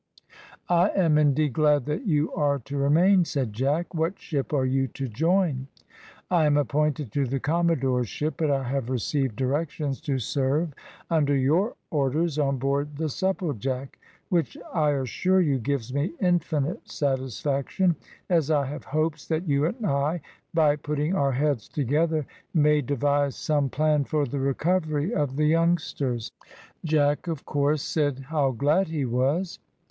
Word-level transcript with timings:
"I 0.67 0.89
am 0.95 1.19
indeed 1.19 1.53
glad 1.53 1.85
that 1.85 2.07
you 2.07 2.33
are 2.33 2.57
to 2.57 2.75
remain," 2.75 3.23
said 3.23 3.53
Jack. 3.53 3.93
"What 3.93 4.17
ship 4.17 4.51
are 4.51 4.65
you 4.65 4.87
to 4.87 5.07
join?" 5.07 5.67
"I 6.31 6.47
am 6.47 6.57
appointed 6.57 7.11
to 7.11 7.27
the 7.27 7.39
commodore's 7.39 8.09
ship, 8.09 8.33
but 8.37 8.49
I 8.49 8.63
have 8.63 8.89
received 8.89 9.35
directions 9.35 10.01
to 10.01 10.17
serve 10.17 10.73
under 11.11 11.35
your 11.37 11.75
orders 11.91 12.39
on 12.39 12.57
board 12.57 12.95
the 12.97 13.09
Supplejack, 13.09 13.99
which 14.29 14.57
I 14.73 14.89
assure 14.93 15.39
you 15.39 15.59
gives 15.59 15.93
me 15.93 16.13
infinite 16.19 16.89
satisfaction, 16.89 17.95
as 18.27 18.49
I 18.49 18.65
have 18.65 18.85
hopes 18.85 19.27
that 19.27 19.47
you 19.47 19.65
and 19.65 19.85
I, 19.85 20.21
by 20.51 20.77
putting 20.77 21.13
our 21.13 21.33
heads 21.33 21.69
together, 21.69 22.25
may 22.55 22.81
devise 22.81 23.35
some 23.35 23.69
plan 23.69 24.05
for 24.05 24.25
the 24.25 24.39
recovery 24.39 25.13
of 25.13 25.35
the 25.35 25.45
youngsters." 25.45 26.31
Jack 26.83 27.27
of 27.27 27.45
course 27.45 27.83
said 27.83 28.17
how 28.29 28.49
glad 28.49 28.87
he 28.87 29.05
was. 29.05 29.59